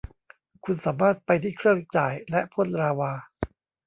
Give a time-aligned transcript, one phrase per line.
[0.63, 3.11] คุณสามารถไปที่เครื่องจ่ายและพ่นลาวา